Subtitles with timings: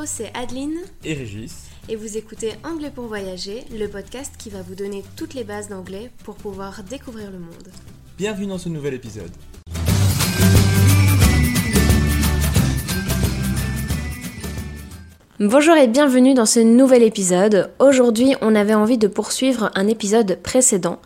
[0.00, 1.52] Hello, c'est Adeline et Régis.
[1.90, 5.68] et vous écoutez Anglais pour voyager, le podcast qui va vous donner toutes les bases
[5.68, 7.68] d'anglais pour pouvoir découvrir le monde.
[8.16, 9.30] Bienvenue dans ce nouvel épisode.
[15.38, 17.70] Bonjour et bienvenue dans ce nouvel épisode.
[17.78, 20.98] Aujourd'hui, on avait envie de poursuivre un épisode précédent.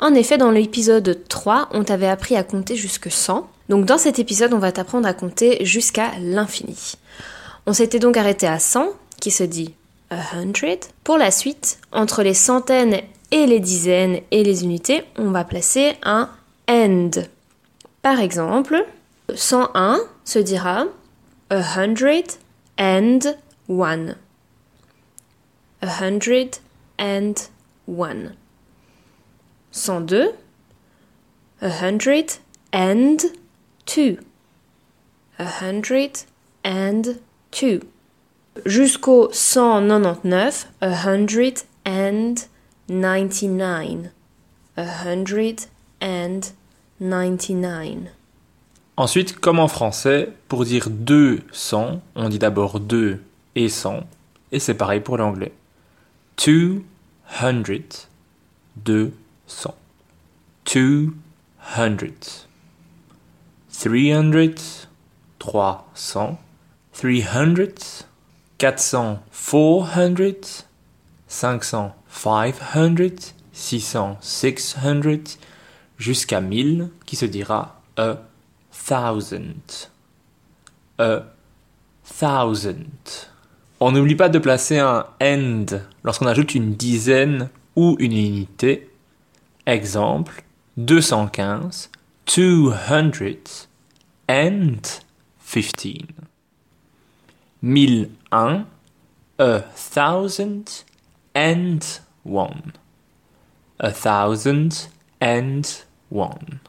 [0.00, 3.48] En effet, dans l'épisode 3, on t'avait appris à compter jusque 100.
[3.70, 6.96] Donc dans cet épisode, on va t'apprendre à compter jusqu'à l'infini.
[7.66, 9.74] On s'était donc arrêté à 100, qui se dit
[10.10, 10.80] a hundred.
[11.02, 15.94] Pour la suite, entre les centaines et les dizaines et les unités, on va placer
[16.02, 16.30] un
[16.68, 17.10] end.
[18.02, 18.86] Par exemple,
[19.34, 20.86] 101 se dira
[21.50, 22.24] a hundred
[22.78, 23.20] and
[23.68, 24.16] one.
[25.80, 26.58] A hundred
[26.98, 27.34] and
[27.86, 28.34] one.
[29.72, 30.34] 102
[31.64, 32.38] a hundred
[32.72, 33.24] and
[33.86, 34.18] two.
[35.38, 36.24] A hundred
[36.62, 37.20] and
[37.54, 37.80] two.
[38.66, 42.34] Jusqu'au 199, a hundred and
[42.88, 44.10] ninety-nine.
[44.76, 45.60] A hundred
[46.02, 46.40] and
[47.00, 48.10] ninety-nine.
[48.96, 53.20] Ensuite, comme en français, pour dire 200, on dit d'abord 2
[53.56, 54.04] et 100,
[54.52, 55.52] et c'est pareil pour l'anglais.
[56.44, 56.82] 200,
[58.76, 59.74] 200.
[60.68, 62.44] 200.
[63.70, 64.88] 300,
[65.38, 66.38] 300.
[66.94, 68.06] 300,
[68.58, 70.64] 400, 400,
[71.28, 75.38] 500, 500, 600, 600,
[75.98, 78.18] jusqu'à 1000 qui se dira a
[78.86, 79.88] thousand.
[80.98, 81.24] A
[82.18, 83.28] thousand.
[83.80, 85.66] On n'oublie pas de placer un end
[86.04, 88.88] lorsqu'on ajoute une dizaine ou une unité.
[89.66, 90.44] Exemple,
[90.76, 91.90] 215,
[92.26, 93.68] 200
[94.28, 94.80] and
[95.44, 96.33] 15.
[97.64, 98.66] 1001,
[99.38, 100.84] a thousand
[101.34, 102.74] and one.
[103.80, 104.88] A thousand
[105.18, 106.60] and one.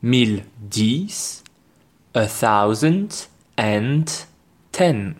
[0.00, 1.44] 1010,
[2.12, 4.24] a thousand and
[4.72, 5.14] ten.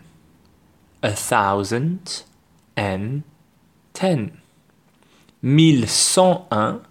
[1.01, 2.23] A thousand
[2.75, 3.23] and
[3.93, 4.41] ten.
[5.39, 6.85] 1101,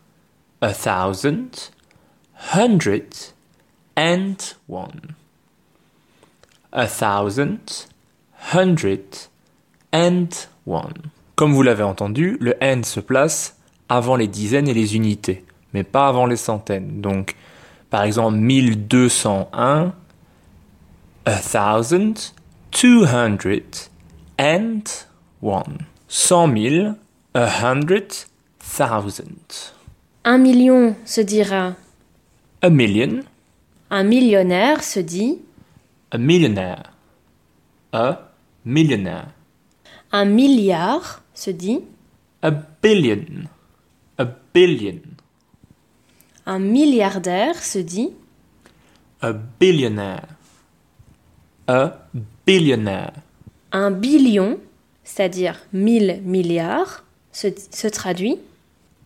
[0.62, 1.68] a thousand,
[2.32, 3.14] hundred
[3.94, 5.16] and one.
[6.72, 7.86] A thousand,
[8.54, 9.28] hundred
[9.92, 10.28] and
[10.66, 11.10] one.
[11.36, 13.56] Comme vous l'avez entendu, le and se place
[13.88, 15.44] avant les dizaines et les unités,
[15.74, 17.00] mais pas avant les centaines.
[17.00, 17.36] Donc,
[17.90, 19.92] par exemple, 1201,
[21.26, 22.32] a thousand,
[22.70, 23.88] two hundred
[24.38, 24.82] and
[25.42, 25.78] one.
[26.08, 26.94] Cent mille,
[27.34, 28.08] a hundred
[28.58, 29.72] thousand.
[30.24, 31.74] Un million se dira
[32.62, 33.20] A million,
[33.90, 35.38] un millionnaire se dit
[36.12, 36.92] a millionaire.
[37.92, 38.30] A
[38.66, 39.28] millionaire.
[40.12, 41.80] un milliard se dit?
[42.42, 43.48] A billion.
[44.18, 45.00] A billion.
[46.44, 48.10] un milliardaire se dit?
[49.22, 50.26] A billionaire.
[51.66, 52.08] A
[52.46, 53.14] billionaire.
[53.72, 54.58] un billion,
[55.04, 58.36] c'est-à-dire mille milliards, se, se traduit?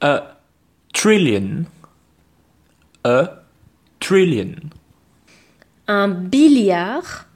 [0.00, 0.38] A
[0.92, 1.66] trillion.
[3.04, 3.44] A
[4.00, 4.56] trillion.
[5.88, 7.26] Un billiard,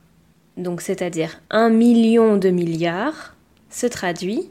[0.57, 3.35] donc c'est-à-dire un million de milliards,
[3.71, 4.51] se traduit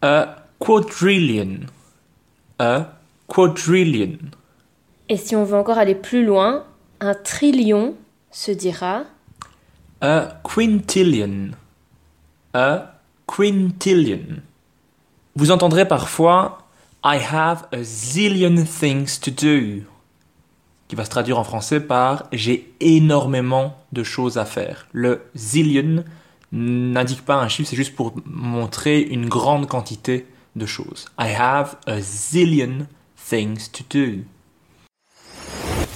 [0.00, 1.66] A quadrillion.
[2.58, 2.92] A
[3.26, 4.18] quadrillion.
[5.08, 6.64] Et si on veut encore aller plus loin,
[7.00, 7.94] un trillion
[8.30, 9.04] se dira
[10.00, 11.50] A quintillion.
[12.54, 14.40] A quintillion.
[15.34, 16.58] Vous entendrez parfois
[17.04, 19.82] I have a zillion things to do,
[20.92, 24.88] qui va se traduire en français par j'ai énormément de choses à faire.
[24.92, 26.04] Le zillion
[26.52, 31.06] n'indique pas un chiffre, c'est juste pour montrer une grande quantité de choses.
[31.18, 34.18] I have a zillion things to do.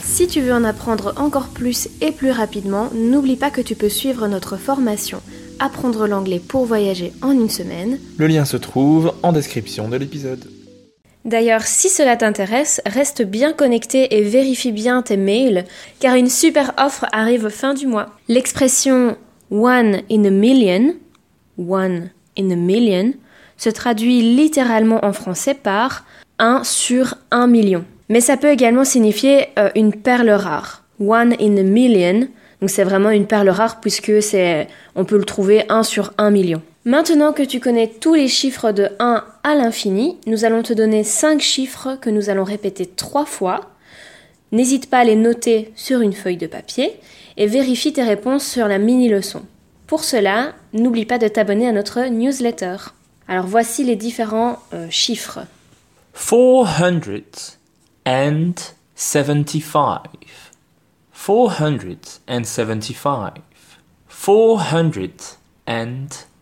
[0.03, 3.91] Si tu veux en apprendre encore plus et plus rapidement, n'oublie pas que tu peux
[3.91, 5.21] suivre notre formation
[5.59, 7.99] Apprendre l'anglais pour voyager en une semaine.
[8.17, 10.56] Le lien se trouve en description de l'épisode.
[11.27, 15.65] D'ailleurs, si cela t'intéresse, reste bien connecté et vérifie bien tes mails,
[15.99, 18.07] car une super offre arrive fin du mois.
[18.29, 19.17] L'expression
[19.51, 20.95] one in a million,
[21.59, 23.13] one in a million,
[23.57, 26.05] se traduit littéralement en français par
[26.39, 27.85] un sur un million.
[28.09, 30.85] Mais ça peut également signifier euh, une perle rare.
[31.01, 32.29] One in a million,
[32.61, 36.31] donc c'est vraiment une perle rare puisque c'est, on peut le trouver un sur un
[36.31, 36.63] million.
[36.87, 41.03] Maintenant que tu connais tous les chiffres de 1 à l'infini, nous allons te donner
[41.03, 43.73] 5 chiffres que nous allons répéter 3 fois.
[44.53, 46.93] N'hésite pas à les noter sur une feuille de papier
[47.37, 49.43] et vérifie tes réponses sur la mini-leçon.
[49.89, 52.77] Pour cela, n'oublie pas de t'abonner à notre newsletter.
[53.27, 55.41] Alors voici les différents euh, chiffres.
[58.05, 58.77] 475.
[61.13, 63.33] 475.
[64.09, 66.29] 475.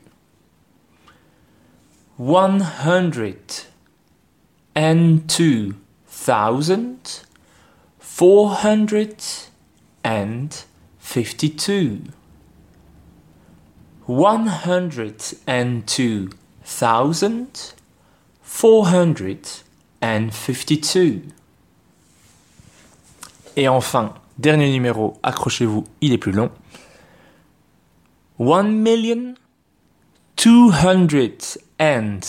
[2.16, 3.64] One hundred
[4.74, 5.74] and two
[6.06, 7.20] thousand
[7.98, 9.22] four hundred
[10.04, 10.64] and
[10.98, 12.02] fifty two.
[14.06, 16.30] One hundred and two
[16.64, 17.72] thousand
[18.42, 19.48] four hundred
[20.00, 21.22] and fifty two.
[23.56, 26.50] Et enfin, dernier numéro, accrochez-vous, il est plus long.
[28.38, 29.34] One million
[30.36, 31.42] two hundred
[31.78, 32.24] and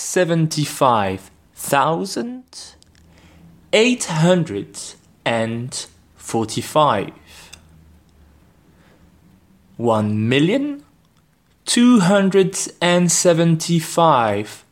[13.09, 14.63] seventy-five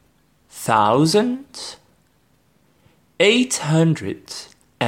[0.52, 1.78] thousand
[3.20, 4.32] eight hundred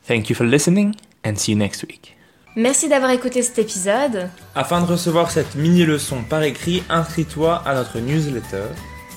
[0.06, 2.14] Thank you for listening and see you next week.
[2.56, 4.28] Merci d'avoir écouté cet épisode.
[4.54, 8.66] Afin de recevoir cette mini-leçon par écrit, inscris-toi à notre newsletter.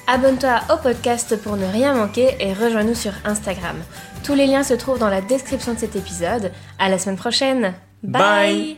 [0.07, 3.75] Abonne-toi au podcast pour ne rien manquer et rejoins-nous sur Instagram.
[4.24, 6.53] Tous les liens se trouvent dans la description de cet épisode.
[6.79, 7.74] À la semaine prochaine.
[8.04, 8.77] Bye.